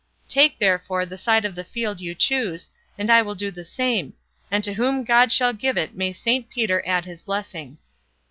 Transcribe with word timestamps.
Take, 0.27 0.57
therefore, 0.57 1.05
the 1.05 1.15
side 1.15 1.45
of 1.45 1.53
the 1.53 1.63
field 1.63 2.01
you 2.01 2.15
choose, 2.15 2.67
and 2.97 3.11
I 3.11 3.21
will 3.21 3.35
do 3.35 3.51
the 3.51 3.63
same; 3.63 4.13
and 4.49 4.63
to 4.63 4.73
whom 4.73 5.03
God 5.03 5.31
shall 5.31 5.53
give 5.53 5.77
it 5.77 5.93
may 5.95 6.11
Saint 6.11 6.49
Peter 6.49 6.81
add 6.87 7.05
his 7.05 7.21
blessing." 7.21 7.77